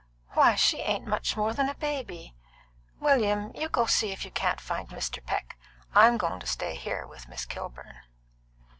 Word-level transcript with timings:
"Why, 0.29 0.55
she 0.55 0.79
ain't 0.79 1.05
much 1.05 1.37
more 1.37 1.53
than 1.53 1.69
a 1.69 1.75
baby! 1.75 2.33
William, 2.99 3.51
you 3.55 3.69
go 3.69 3.81
and 3.81 3.89
see 3.91 4.11
if 4.11 4.25
you 4.25 4.31
can't 4.31 4.59
find 4.59 4.89
Mr. 4.89 5.23
Peck. 5.23 5.55
I'm 5.93 6.17
goin' 6.17 6.39
to 6.39 6.47
stay 6.47 6.73
here 6.73 7.05
with 7.05 7.27
Miss 7.29 7.45
Kilburn." 7.45 7.99